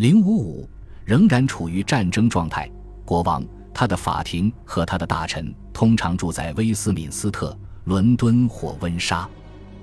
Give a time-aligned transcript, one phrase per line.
[0.00, 0.66] 零五五
[1.04, 2.66] 仍然处于战争状态。
[3.04, 9.28] 国王、他的法庭和他的大臣通常住在威斯敏斯特、伦敦或温莎。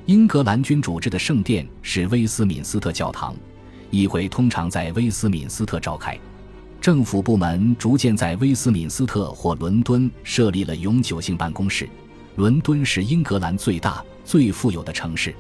[0.07, 3.35] 英格兰君主制的圣殿是威斯敏斯特教堂，
[3.91, 6.18] 议会通常在威斯敏斯特召开。
[6.81, 11.88] 政府部门逐渐在威斯敏斯特或伦敦设立了永久性办公室。
[12.38, 15.36] 伦敦是英格兰最大、最富有的城市。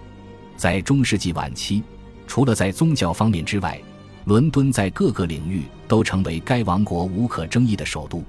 [0.55, 1.81] 在中世纪晚期，
[2.27, 3.81] 除了在宗教方面之外，
[4.27, 8.21] 伦敦在各个领域都成为该王国无可争议的首都。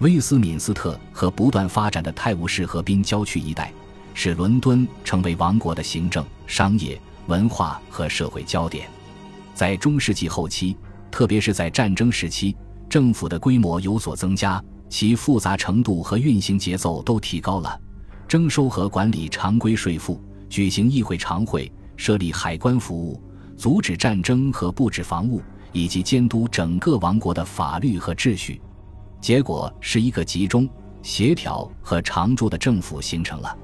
[0.00, 3.72] 威斯敏斯特和不断发展的泰晤士河滨郊区一带，
[4.12, 8.86] 使伦敦成为王国的行政、商业、文化和社会焦点。
[9.54, 10.76] 在中世纪后期，
[11.10, 12.54] 特别是在战争时期，
[12.86, 17.80] 政府的规模有所增加，其复杂程度和运行节奏都提高了。
[18.28, 23.18] 征收和管理常规税赋，举行议会常会，设立海关服务，
[23.60, 28.58] 阻止战争和布置防务，以及监督整个王国的法律和秩序。
[29.20, 30.66] 结果是一个集中、
[31.02, 33.54] 协调和常驻的政府形成了。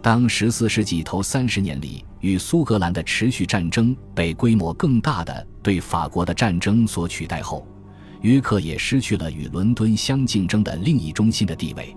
[0.00, 7.66] 当十四世纪头三十年里与苏格兰的持续战争被规模更大的对法国的战争所取代后，
[8.22, 11.94] 约克也失去了与伦敦相竞争的另一中心的地位。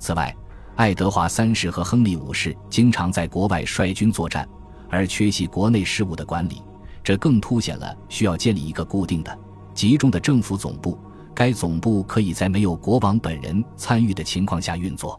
[0.00, 0.34] 此外，
[0.74, 4.44] 爱德华三世和亨利五世经常在国外率军作战，
[4.88, 6.60] 而缺席国内事务的管理，
[7.02, 9.38] 这更凸显了需要建立一个固定的、
[9.74, 10.98] 集中的政府总部。
[11.34, 15.18] 该总部可以在没有国王本人参与的情况下运作。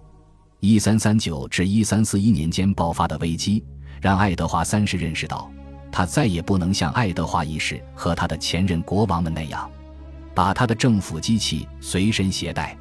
[0.60, 3.64] 一三三九至一三四一年间爆发的危机，
[4.02, 5.50] 让爱德华三世认识到，
[5.92, 9.70] 他再也不能像爱德华一世和他的前任国王们那样，
[10.36, 12.78] 把他的政府机器随身携带。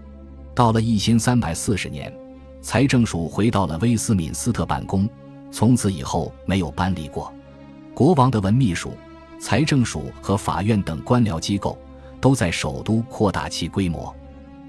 [0.55, 2.13] 到了一千三百四十年。
[2.63, 5.09] 财政署回到了威斯敏斯特办公，
[5.51, 7.33] 从此以后没有搬离过。
[8.01, 8.95] 国王的文秘书、
[9.39, 11.79] 财政署和法院等官僚机构
[12.19, 14.17] 都在首都扩大其规模。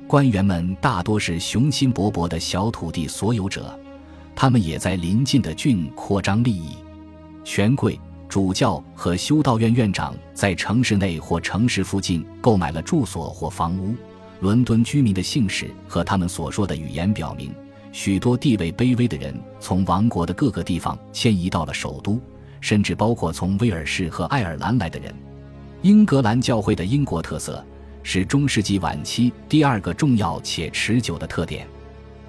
[0.06, 3.74] 官员们大多是雄心勃勃的小土地所有者，
[4.36, 6.76] 他们也在邻近的郡扩张利益。
[7.46, 7.98] 权贵、
[8.28, 13.96] 主教和修道院院长在城市内或城市附近购买了住所或房屋。
[14.42, 17.56] 伦敦居民的姓氏和他们所说的语言表明。
[17.94, 22.20] 许多地位卑微的人从王国的各个地方迁移到了首都，
[22.62, 25.14] 甚至包括从威尔士和爱尔兰来的人。
[25.82, 27.62] 英格兰教会的英国特色
[28.04, 31.68] 是中世纪晚期第二个重要且持久的特点。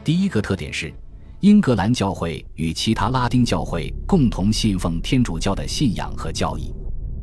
[0.02, 0.92] 第一个特点是，
[1.38, 6.74] 英格兰教会与其他拉丁教会共同信奉天主教的信仰和教义，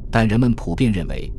[0.10, 1.30] 但人们普遍认为，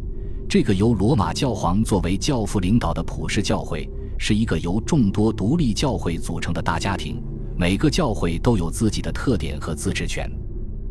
[0.48, 3.88] 这个由罗马教皇作为教父领导的普世教会。
[4.22, 7.22] 是一个由众多独立教会组成的大家庭，
[7.56, 10.30] 每个教会都有自己的特点和自治权。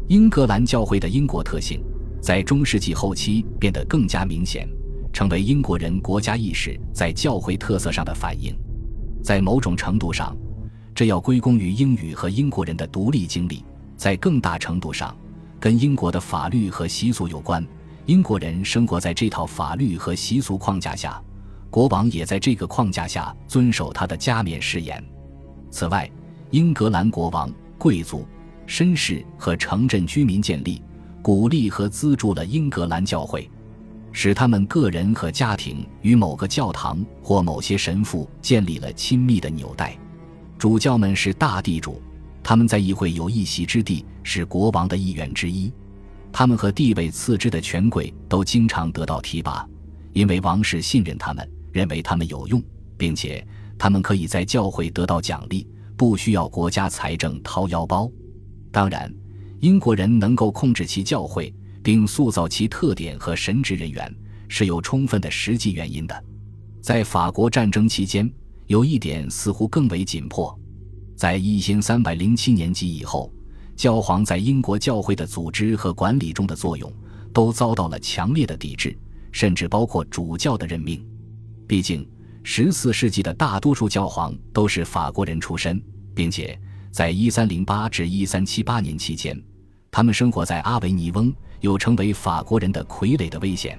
[0.09, 1.83] 英格兰教会的英国特性
[2.19, 4.67] 在中世纪后期变得更加明显，
[5.13, 8.57] 成为英国人国家意识在教会特色上的反映。
[9.23, 10.35] 在某种程度上，
[10.95, 13.63] 这要归功于英语和英国人的独立经历；
[13.95, 15.15] 在更大程度上，
[15.59, 17.63] 跟英国的法律和习俗有关。
[18.07, 21.21] 英国人生活在这套法律和习俗框架下。
[21.69, 25.03] 国王也在这个框架下遵守他的加冕誓言。
[25.69, 26.09] 此外，
[26.49, 28.25] 英格兰国王、贵族、
[28.69, 30.79] 绅士和城镇居民建立、
[31.23, 33.49] 鼓励和资助了英格兰教会，
[34.11, 39.97] 使他们个人和家庭与某个教堂或某些神父建立了亲密的纽带。
[40.59, 41.99] 主教们是大地主，
[42.43, 45.73] 他们在议会有一席之地，是国王的议员之一。
[46.31, 49.67] 他们和地位次之的权贵都经常得到提拔，
[50.13, 51.49] 因为王室信任他们。
[51.71, 52.61] 认为他们有用，
[52.97, 53.45] 并且
[53.77, 58.11] 他们可以在教会得到奖励，不需要国家财政掏腰包。
[58.71, 59.13] 当然，
[59.59, 64.13] 英国人能够控制其教会，并塑造其特点和神职人员，
[64.47, 66.23] 是有充分的实际原因的。
[66.81, 68.31] 在法国战争期间，
[68.67, 70.57] 有一点似乎更为紧迫：
[71.15, 73.33] 在一千三百零七年及以后，
[73.75, 76.91] 教皇在英国教会的组织和管理中的作用
[77.33, 78.97] 都遭到了强烈的抵制，
[79.31, 81.05] 甚至包括主教的任命。
[81.67, 82.07] 毕竟，
[82.43, 85.81] 十四世纪的大多数教皇都是法国人出身，
[86.15, 86.59] 并且
[86.91, 89.39] 在一三零八至一三七八年期间，
[89.91, 91.31] 他们生活在阿维尼翁，
[91.61, 93.77] 有成为法国人的傀儡的危险。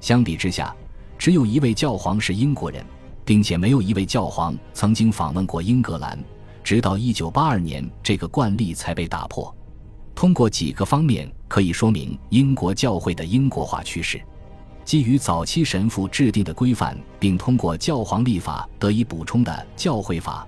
[0.00, 0.74] 相比之下，
[1.18, 2.84] 只有一位教皇是英国人，
[3.24, 6.18] 并且没有一位教皇曾经访问过英格兰。
[6.62, 9.54] 直到一九八二年，这个惯例才被打破。
[10.14, 14.20] 通过几个方面可以说明英国教会的英国化趋势。
[14.84, 20.46] 基于早期神父制定的规范，并通过教皇立法得以补充的教会法，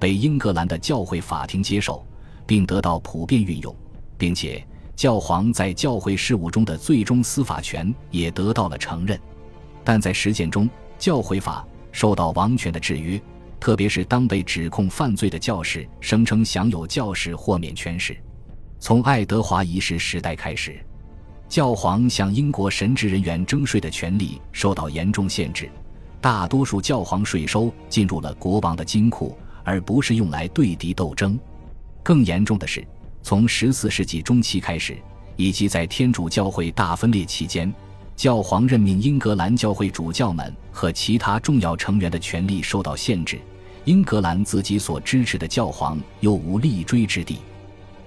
[0.00, 2.04] 被英格兰的教会法庭接受，
[2.46, 3.72] 并得到普遍运用，
[4.16, 4.66] 并且
[4.96, 9.20] 教皇在教会事务中的最终司法权也得到了承认。
[9.84, 10.68] 但在实践中，
[10.98, 13.20] 教会法受到王权的制约，
[13.60, 18.16] 特别是当被指控犯罪的教士声称享有教士豁免权时。
[18.78, 20.82] 从爱德华一世时代开始，
[21.48, 25.70] 教皇向英国神职人员征税的权利受到严重限制，
[26.20, 29.36] 大多数教皇税收进入了国王的金库，
[29.70, 31.38] 而不是用来对敌斗争。
[32.02, 32.84] 更严重的是，
[33.22, 34.98] 从十四世纪中期开始，
[35.36, 37.72] 以及在天主教会大分裂期间。
[38.16, 43.38] 教皇任命英格兰教会主教们和其他重要成员的权力受到限制，
[43.84, 47.38] 英格兰自己所支持的教皇又无立锥之地。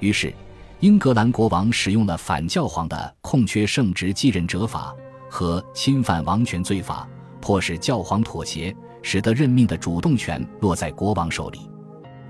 [0.02, 0.34] 于是，
[0.82, 4.94] 英格兰国王使用了反教皇的空缺圣职继任者法
[5.30, 7.08] 和侵犯王权罪法，
[7.40, 11.70] 迫使教皇妥协，使得任命的主动权落在国王手里。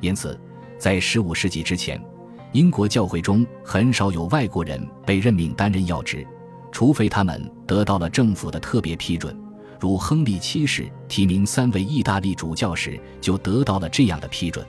[0.01, 0.37] 因此，
[0.77, 2.03] 在十五世纪之前，
[2.51, 6.27] 英国教会中很少有外国人被任命担任要职。
[6.71, 9.33] 除非他们得到了政府的特别批准，
[9.79, 14.65] 如亨利七世提名三位意大利主教时就得到了这样的批准。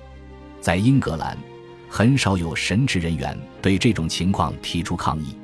[0.60, 1.36] 在英格兰，
[1.88, 5.34] 很少有神职人员对这种情况提出抗议，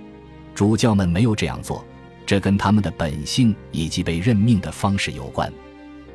[0.55, 1.83] 主教们没有这样做，
[2.27, 5.51] 这跟他们的本性以及被任命的方式有关。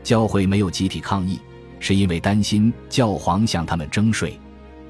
[0.05, 1.39] 教会没有集体抗议，
[1.79, 4.39] 是因为担心教皇向他们征税。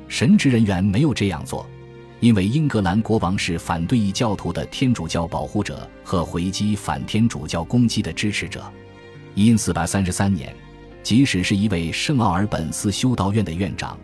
[0.09, 1.65] 神职人员没有这样做。
[2.19, 8.63] 因为英格兰国王是反对异教徒的天主教保护者和回击反天主教攻击的支持者，
[9.35, 10.53] 因四百三十三年，
[11.03, 13.97] 即使是一位圣奥尔本斯修道院的院长，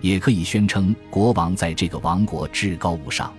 [0.00, 3.32] 也可以宣称国王在这个王国至高无上。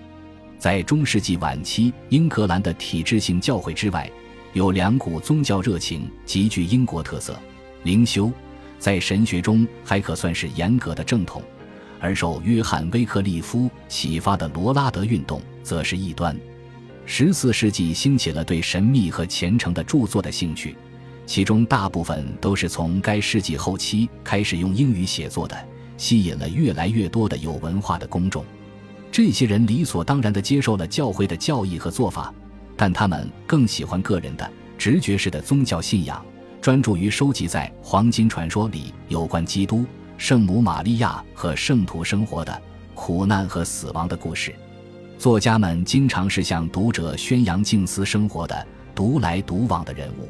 [0.58, 4.10] 在中世纪晚期，英格兰的体制性教会之外，
[4.52, 7.38] 有两股宗教热情极具英国特色。
[7.84, 8.30] 灵修
[8.78, 11.42] 在神学中还可算是严格的正统。
[12.02, 16.34] 而受约翰·威克利夫启发的罗拉德运动则是异端。
[17.04, 20.74] 十四世纪兴起了对神秘和虔诚的著作的兴趣，
[21.26, 25.54] 其中大部分都是从该世纪后期开始用英语写作的，
[25.98, 28.42] 吸引了越来越多的有文化的公众。
[29.12, 32.32] 这些人理所当然地接受了教会的教义和做法，
[32.80, 36.24] 但他们更喜欢个人的直觉式的宗教信仰，
[36.62, 39.84] 专注于收集在黄金传说里有关基督。
[40.16, 42.62] 圣母玛利亚和圣徒生活的
[42.94, 44.54] 苦难和死亡的故事，
[45.18, 50.26] 作家们经常是向读者宣扬静思生活的独来独往的人物。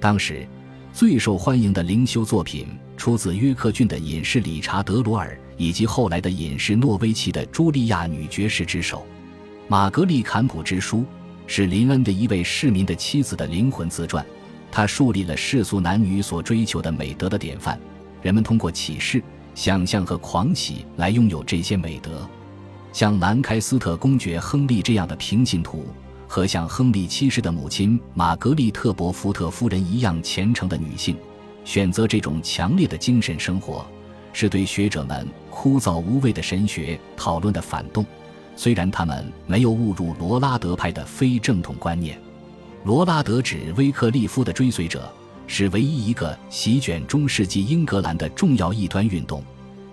[0.00, 0.44] 当时
[0.92, 2.66] 最受欢迎的灵修作品
[2.96, 9.06] 出自约克郡的隐士理查德·罗尔，以及后来的隐士诺维奇的茱莉亚女爵士之手。
[9.68, 11.04] 玛格丽·坎普之书
[11.46, 14.24] 是林恩的一位市民的妻子的灵魂自传，
[14.70, 17.78] 他树立了世俗男女所追求的美德的典范。
[18.22, 19.22] 人们通过启示、
[19.54, 22.28] 想象和狂喜来拥有这些美德，
[22.92, 25.86] 像兰开斯特公爵亨利这样的平信徒，
[26.26, 31.16] 和像亨利七世的母亲玛格丽特·伯福特夫人一样虔诚的女性，
[31.64, 33.86] 选择这种强烈的精神生活，
[34.32, 38.04] 是对学者们枯燥无味的神学讨论的反动。
[38.56, 42.18] 虽然他们没有误入罗拉德派的非正统观念，
[42.84, 45.08] 罗拉德指威克利夫的追随者。
[45.48, 49.44] 是唯一一个席卷中世纪英格兰的重要异端运动，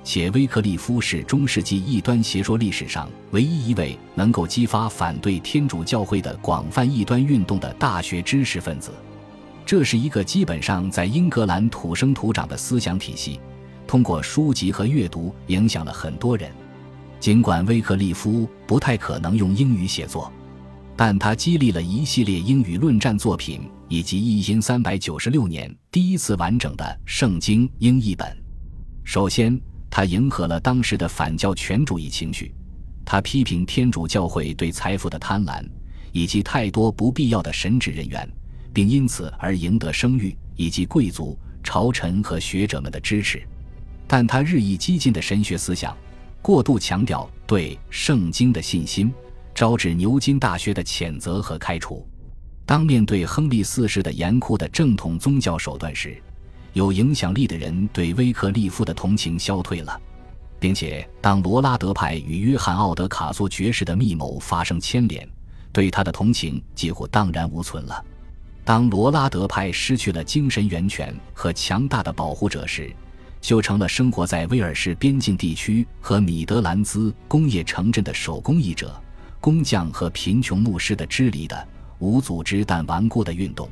[0.03, 8.91] 且威克利夫是中世纪异端邪说历史上唯一一位能够激发反对天主教会的广泛异端运动的大学知识分子。
[9.63, 13.39] 这是一个基本上在英格兰土生土长的思想体系，
[13.85, 16.51] 通过书籍和阅读影响了很多人。
[17.23, 20.29] 尽管威克利夫不太可能用英语写作。
[20.93, 28.27] 但他激励了一系列英语论战作品，以及一千三百九十六年第一次完整的圣经英译本。
[29.05, 29.57] 首先，
[29.89, 32.53] 他迎合了当时的反教权主义情绪，
[33.05, 35.63] 他批评天主教会对财富的贪婪，
[36.11, 38.29] 以及太多不必要的神职人员，
[38.73, 43.41] 并因此而赢得声誉以及贵族、朝臣和学者们的支持。
[44.05, 45.95] 但他日益激进的神学思想，
[46.43, 49.11] 过度强调对圣经的信心。
[49.55, 52.03] 招致牛津大学的谴责和开除。
[52.65, 56.19] 当面对亨利四世的严酷的正统宗教手段时，
[56.73, 60.01] 有影响力的人对威克利夫的同情消退了，
[60.59, 65.29] 并且当罗拉德派与约翰奥德卡索爵士的密谋发生牵连，
[65.71, 68.03] 对他的同情几乎荡然无存了。
[68.65, 72.91] 当罗拉德派失去了精神源泉和强大的保护者时，
[73.43, 78.99] 就成了生活在威尔士边境地区和米德兰兹工业城镇的手工艺者。
[79.41, 81.67] 工匠和贫穷牧师的支离的
[81.99, 83.69] 无组织但顽固的运动，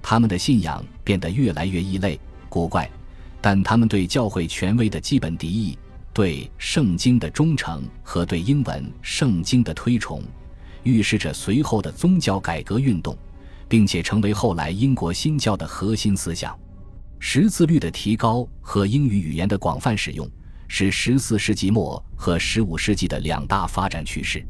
[0.00, 2.88] 他们的信仰变得越来越异类古怪，
[3.40, 5.76] 但他们对教会权威的基本敌意，
[6.14, 10.22] 对对圣经的忠诚和对英文圣经的推崇，
[10.82, 13.16] 预示着随后的宗教改革运动，
[13.68, 16.56] 并且成为后来英国新教的核心思想。
[17.22, 20.28] 识字率的提高和英语语言的广泛使用，
[20.66, 24.44] 是十四世纪末和十五世纪的两大发展趋势。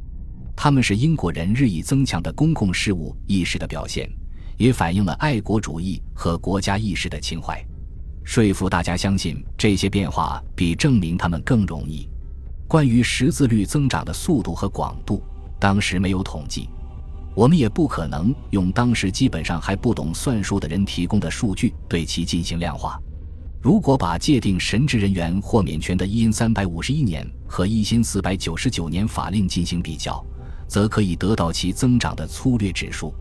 [0.57, 4.09] 他们是英国人日益增强的公共事务意识的表现，
[4.57, 7.61] 也反映了爱国主义和国家意识的情怀。
[8.23, 12.09] 说服大家相信这些变化比证明他们更容易。
[12.69, 15.21] 关于识字率增长的速度和广度，
[15.59, 16.71] 当时没有统计，
[17.35, 22.99] 我们也不可能用当时基本上还不懂算术的人提供的数据对其进行量化。
[23.63, 30.25] 如果把界定神职人员豁免权的一因三百五一年和一因四百九十九年法令进行比较，
[30.67, 33.15] 则可以得到其增长的粗略指数。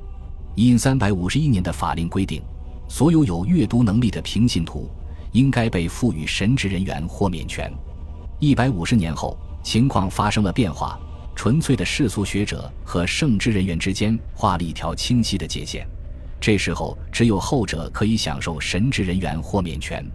[0.56, 2.42] 一因三百五十一年的法令规定，
[2.88, 4.90] 所有有阅读能力的平信徒。
[5.32, 7.72] 应该被赋予神职人员豁免权。
[8.40, 11.00] 一百五十年后，情况发生了变化，
[11.40, 15.88] 纯粹的世俗学者和圣职人员之间画了一条清晰的界限。
[16.38, 20.06] 这时候，只有后者可以享受神职人员豁免权。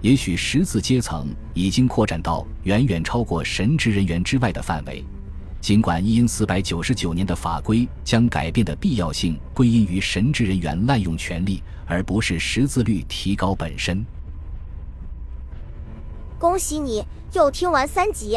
[0.00, 5.04] 也许十字阶层已经扩展到远远超过神职人员之外的范围。
[5.60, 14.04] 尽管一因四百九十九年的法规将改变的必要性归因于神职人员滥用权力，而不是识字率提高本身。
[16.40, 17.04] 恭喜你
[17.34, 18.36] 又听完三集，